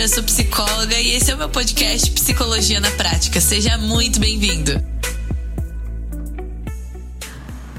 [0.00, 3.38] eu sou psicóloga e esse é o meu podcast Psicologia na Prática.
[3.38, 4.82] Seja muito bem-vindo.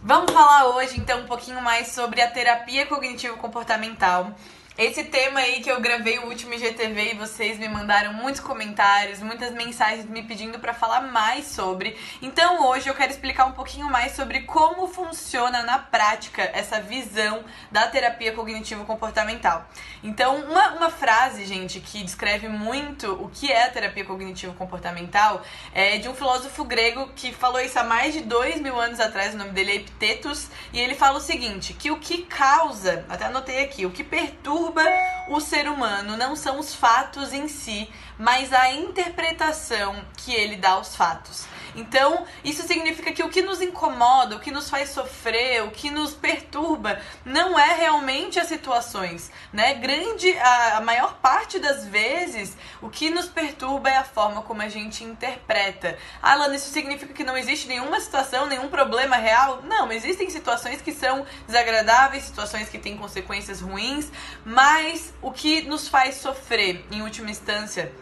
[0.00, 4.32] Vamos falar hoje então um pouquinho mais sobre a terapia cognitivo comportamental.
[4.76, 9.20] Esse tema aí que eu gravei o último IGTV e vocês me mandaram muitos comentários,
[9.20, 11.96] muitas mensagens me pedindo para falar mais sobre.
[12.20, 17.44] Então hoje eu quero explicar um pouquinho mais sobre como funciona na prática essa visão
[17.70, 19.64] da terapia cognitivo-comportamental.
[20.02, 25.98] Então, uma, uma frase, gente, que descreve muito o que é a terapia cognitivo-comportamental é
[25.98, 29.38] de um filósofo grego que falou isso há mais de dois mil anos atrás, o
[29.38, 33.62] nome dele é Epitetus, e ele fala o seguinte: que o que causa, até anotei
[33.62, 34.82] aqui, o que perturba perturba
[35.28, 40.70] o ser humano não são os fatos em si, mas a interpretação que ele dá
[40.70, 41.46] aos fatos.
[41.74, 45.90] Então, isso significa que o que nos incomoda, o que nos faz sofrer, o que
[45.90, 49.74] nos perturba, não é realmente as situações, né?
[49.74, 54.62] Grande, a, a maior parte das vezes, o que nos perturba é a forma como
[54.62, 55.98] a gente interpreta.
[56.22, 59.62] Ah, Lana, isso significa que não existe nenhuma situação, nenhum problema real?
[59.62, 64.10] Não, existem situações que são desagradáveis, situações que têm consequências ruins,
[64.44, 67.92] mas o que nos faz sofrer, em última instância,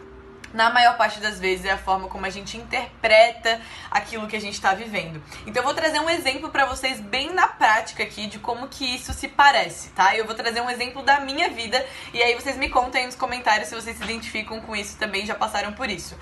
[0.53, 3.59] na maior parte das vezes é a forma como a gente interpreta
[3.89, 5.21] aquilo que a gente está vivendo.
[5.45, 8.85] Então eu vou trazer um exemplo para vocês bem na prática aqui de como que
[8.95, 10.15] isso se parece, tá?
[10.15, 13.15] Eu vou trazer um exemplo da minha vida e aí vocês me contem aí nos
[13.15, 16.17] comentários se vocês se identificam com isso também, já passaram por isso.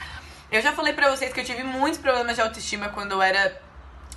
[0.52, 3.71] Eu já falei pra vocês que eu tive muitos problemas de autoestima quando eu era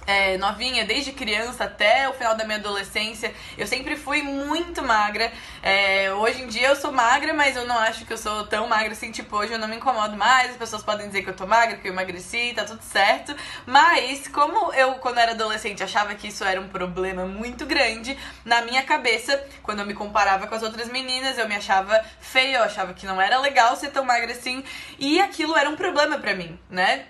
[0.06, 5.32] é, novinha, desde criança até o final da minha adolescência, eu sempre fui muito magra.
[5.62, 8.66] É, hoje em dia eu sou magra, mas eu não acho que eu sou tão
[8.68, 9.10] magra assim.
[9.10, 10.50] Tipo, hoje eu não me incomodo mais.
[10.50, 13.34] As pessoas podem dizer que eu tô magra, que eu emagreci, tá tudo certo.
[13.66, 18.62] Mas, como eu, quando era adolescente, achava que isso era um problema muito grande, na
[18.62, 22.64] minha cabeça, quando eu me comparava com as outras meninas, eu me achava feia, eu
[22.64, 24.64] achava que não era legal ser tão magra assim.
[24.98, 27.06] E aquilo era um problema para mim, né?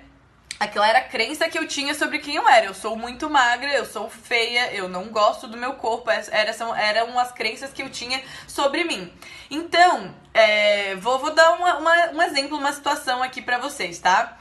[0.59, 2.67] Aquela era a crença que eu tinha sobre quem eu era.
[2.67, 6.11] Eu sou muito magra, eu sou feia, eu não gosto do meu corpo.
[6.11, 9.13] Era, são, eram as crenças que eu tinha sobre mim.
[9.51, 14.39] Então, é, vou, vou dar uma, uma, um exemplo, uma situação aqui pra vocês, tá?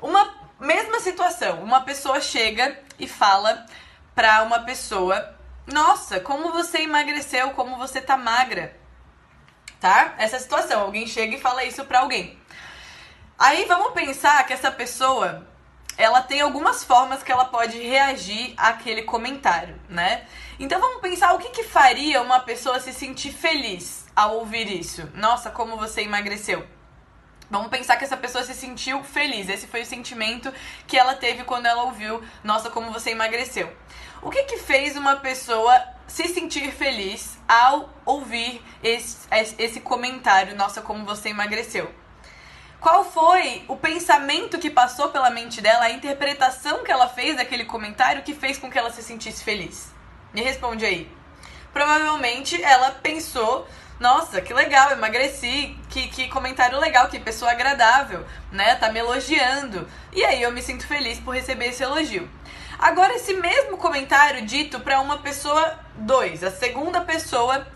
[0.00, 1.60] Uma mesma situação.
[1.62, 3.66] Uma pessoa chega e fala
[4.14, 5.36] pra uma pessoa:
[5.66, 8.76] Nossa, como você emagreceu, como você tá magra.
[9.80, 10.14] Tá?
[10.18, 10.82] Essa situação.
[10.82, 12.38] Alguém chega e fala isso pra alguém.
[13.38, 15.46] Aí vamos pensar que essa pessoa,
[15.96, 20.26] ela tem algumas formas que ela pode reagir àquele comentário, né?
[20.58, 25.08] Então vamos pensar o que, que faria uma pessoa se sentir feliz ao ouvir isso.
[25.14, 26.66] Nossa, como você emagreceu.
[27.48, 29.48] Vamos pensar que essa pessoa se sentiu feliz.
[29.48, 30.52] Esse foi o sentimento
[30.88, 33.72] que ela teve quando ela ouviu, nossa, como você emagreceu.
[34.20, 40.82] O que que fez uma pessoa se sentir feliz ao ouvir esse, esse comentário, nossa,
[40.82, 41.88] como você emagreceu?
[42.80, 47.64] Qual foi o pensamento que passou pela mente dela, a interpretação que ela fez daquele
[47.64, 49.92] comentário que fez com que ela se sentisse feliz?
[50.32, 51.10] Me responde aí.
[51.72, 53.66] Provavelmente ela pensou
[53.98, 58.76] nossa, que legal, emagreci, que, que comentário legal, que pessoa agradável, né?
[58.76, 59.88] Tá me elogiando.
[60.12, 62.30] E aí eu me sinto feliz por receber esse elogio.
[62.78, 67.66] Agora, esse mesmo comentário dito para uma pessoa 2, a segunda pessoa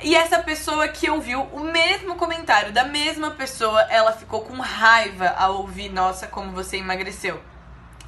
[0.00, 5.28] e essa pessoa que ouviu o mesmo comentário da mesma pessoa, ela ficou com raiva
[5.30, 7.42] ao ouvir, nossa, como você emagreceu.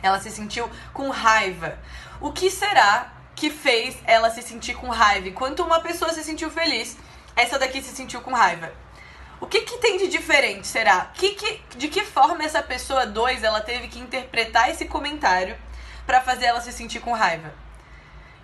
[0.00, 1.77] Ela se sentiu com raiva.
[2.21, 5.29] O que será que fez ela se sentir com raiva?
[5.29, 6.97] Enquanto uma pessoa se sentiu feliz,
[7.34, 8.73] essa daqui se sentiu com raiva.
[9.41, 11.11] O que, que tem de diferente, será?
[11.15, 15.56] Que, que, de que forma essa pessoa 2 ela teve que interpretar esse comentário
[16.06, 17.53] para fazer ela se sentir com raiva?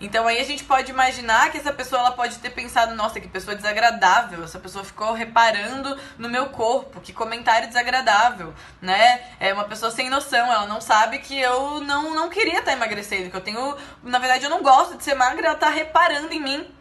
[0.01, 3.29] Então aí a gente pode imaginar que essa pessoa ela pode ter pensado, nossa, que
[3.29, 9.23] pessoa desagradável, essa pessoa ficou reparando no meu corpo, que comentário desagradável, né?
[9.41, 13.31] É uma pessoa sem noção, ela não sabe que eu não, não queria estar emagrecendo,
[13.31, 16.41] que eu tenho, na verdade eu não gosto de ser magra, ela tá reparando em
[16.41, 16.75] mim.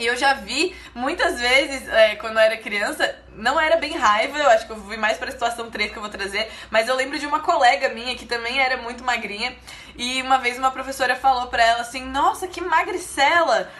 [0.00, 4.38] E eu já vi muitas vezes, é, quando eu era criança, não era bem raiva,
[4.38, 6.96] eu acho que eu fui mais pra situação 3 que eu vou trazer, mas eu
[6.96, 9.54] lembro de uma colega minha que também era muito magrinha,
[9.94, 13.70] e uma vez uma professora falou pra ela assim: Nossa, que magricela!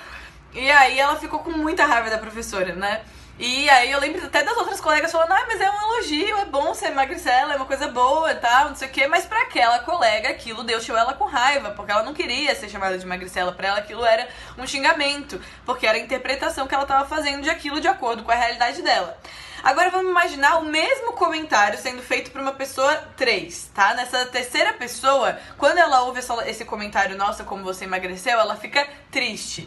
[0.53, 3.01] E aí ela ficou com muita raiva da professora, né?
[3.43, 6.45] E aí eu lembro até das outras colegas falando, ah, mas é um elogio, é
[6.45, 9.07] bom ser magricela, é uma coisa boa e tal, não sei o quê.
[9.07, 12.99] Mas pra aquela colega, aquilo deixou ela com raiva, porque ela não queria ser chamada
[12.99, 13.51] de magricela.
[13.51, 14.29] Pra ela aquilo era
[14.59, 18.31] um xingamento, porque era a interpretação que ela tava fazendo de aquilo de acordo com
[18.31, 19.19] a realidade dela.
[19.63, 23.95] Agora vamos imaginar o mesmo comentário sendo feito por uma pessoa 3, tá?
[23.95, 29.67] Nessa terceira pessoa, quando ela ouve esse comentário, nossa, como você emagreceu, ela fica triste.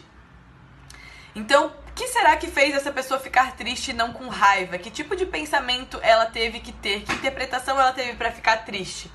[1.34, 4.76] Então, que será que fez essa pessoa ficar triste e não com raiva?
[4.78, 7.02] Que tipo de pensamento ela teve que ter?
[7.02, 9.10] Que interpretação ela teve para ficar triste?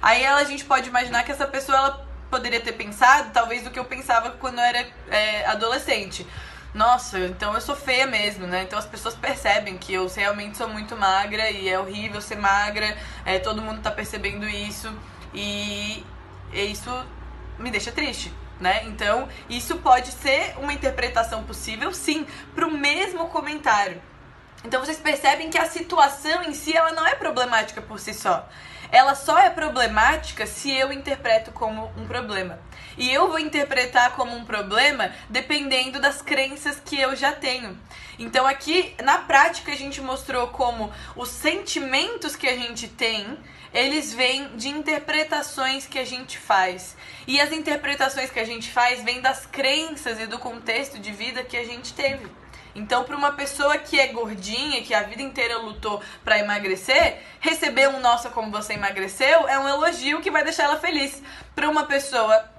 [0.00, 3.70] Aí ela, a gente pode imaginar que essa pessoa ela poderia ter pensado, talvez, do
[3.70, 6.26] que eu pensava quando eu era é, adolescente.
[6.72, 8.62] Nossa, então eu sou feia mesmo, né?
[8.62, 12.96] Então as pessoas percebem que eu realmente sou muito magra e é horrível ser magra,
[13.24, 14.90] é, todo mundo tá percebendo isso
[15.34, 16.04] e
[16.52, 16.90] isso
[17.58, 18.32] me deixa triste
[18.62, 18.84] né?
[18.84, 24.00] Então, isso pode ser uma interpretação possível, sim, para o mesmo comentário.
[24.64, 28.48] Então, vocês percebem que a situação em si ela não é problemática por si só.
[28.92, 32.60] Ela só é problemática se eu interpreto como um problema.
[32.98, 37.76] E eu vou interpretar como um problema dependendo das crenças que eu já tenho.
[38.18, 43.38] Então, aqui na prática, a gente mostrou como os sentimentos que a gente tem
[43.72, 46.94] eles vêm de interpretações que a gente faz.
[47.26, 51.42] E as interpretações que a gente faz vêm das crenças e do contexto de vida
[51.42, 52.41] que a gente teve.
[52.74, 57.88] Então, para uma pessoa que é gordinha, que a vida inteira lutou para emagrecer, receber
[57.88, 61.22] um nossa como você emagreceu é um elogio que vai deixar ela feliz.
[61.54, 62.50] Para uma pessoa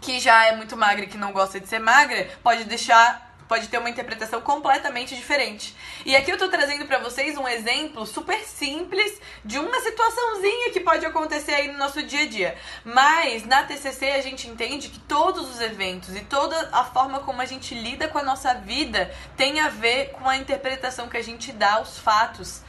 [0.00, 3.68] que já é muito magra e que não gosta de ser magra, pode deixar pode
[3.68, 5.74] ter uma interpretação completamente diferente.
[6.04, 10.80] E aqui eu tô trazendo para vocês um exemplo super simples de uma situaçãozinha que
[10.80, 12.58] pode acontecer aí no nosso dia a dia.
[12.84, 17.40] Mas na TCC a gente entende que todos os eventos e toda a forma como
[17.42, 21.22] a gente lida com a nossa vida tem a ver com a interpretação que a
[21.22, 22.62] gente dá aos fatos.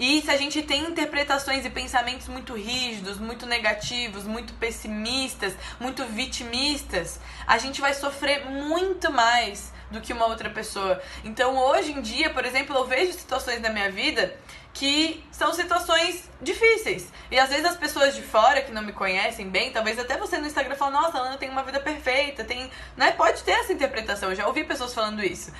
[0.00, 6.06] E se a gente tem interpretações e pensamentos muito rígidos, muito negativos, muito pessimistas, muito
[6.06, 11.02] vitimistas, a gente vai sofrer muito mais do que uma outra pessoa.
[11.22, 14.34] Então, hoje em dia, por exemplo, eu vejo situações na minha vida
[14.72, 17.12] que são situações difíceis.
[17.30, 20.38] E às vezes as pessoas de fora que não me conhecem bem, talvez até você
[20.38, 22.70] no Instagram fala, nossa, a Lana tem uma vida perfeita, tem.
[22.96, 23.10] Né?
[23.12, 25.52] Pode ter essa interpretação, eu já ouvi pessoas falando isso.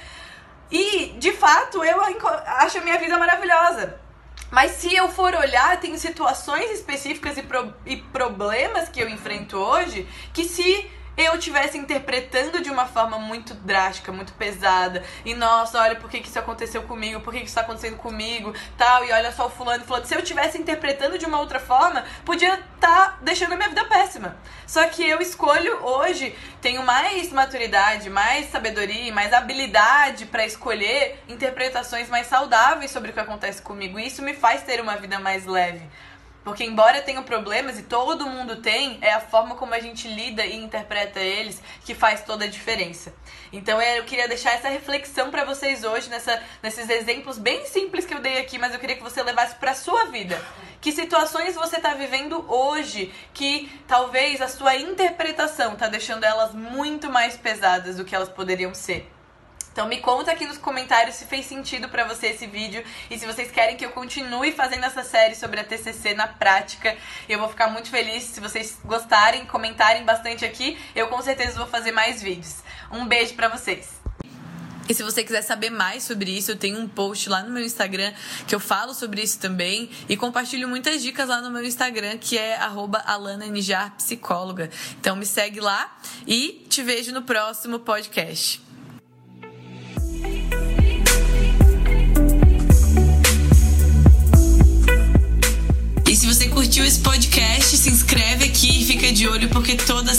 [0.70, 2.00] E, de fato, eu
[2.46, 4.00] acho a minha vida maravilhosa.
[4.50, 9.56] Mas se eu for olhar, tem situações específicas e, pro, e problemas que eu enfrento
[9.56, 10.90] hoje que se
[11.22, 16.20] eu estivesse interpretando de uma forma muito drástica, muito pesada, e nossa, olha por que,
[16.20, 19.46] que isso aconteceu comigo, por que, que isso está acontecendo comigo, tal, e olha só
[19.46, 20.06] o fulano fulano.
[20.06, 23.84] Se eu estivesse interpretando de uma outra forma, podia estar tá deixando a minha vida
[23.84, 24.36] péssima.
[24.66, 32.08] Só que eu escolho hoje, tenho mais maturidade, mais sabedoria mais habilidade para escolher interpretações
[32.08, 33.98] mais saudáveis sobre o que acontece comigo.
[33.98, 35.82] E isso me faz ter uma vida mais leve.
[36.42, 40.44] Porque embora tenham problemas e todo mundo tem, é a forma como a gente lida
[40.44, 43.12] e interpreta eles que faz toda a diferença.
[43.52, 48.14] Então eu queria deixar essa reflexão para vocês hoje nessa, nesses exemplos bem simples que
[48.14, 50.40] eu dei aqui, mas eu queria que você levasse para sua vida.
[50.80, 57.10] Que situações você está vivendo hoje que talvez a sua interpretação tá deixando elas muito
[57.10, 59.19] mais pesadas do que elas poderiam ser.
[59.72, 63.24] Então me conta aqui nos comentários se fez sentido para você esse vídeo e se
[63.24, 66.96] vocês querem que eu continue fazendo essa série sobre a TCC na prática.
[67.28, 70.76] Eu vou ficar muito feliz se vocês gostarem, comentarem bastante aqui.
[70.94, 72.56] Eu com certeza vou fazer mais vídeos.
[72.90, 74.00] Um beijo para vocês.
[74.88, 77.62] E se você quiser saber mais sobre isso, eu tenho um post lá no meu
[77.62, 78.12] Instagram
[78.48, 82.36] que eu falo sobre isso também e compartilho muitas dicas lá no meu Instagram, que
[82.36, 84.68] é @alana_psicóloga.
[84.98, 85.96] Então me segue lá
[86.26, 88.68] e te vejo no próximo podcast.
[99.10, 100.14] Fica de olho porque toda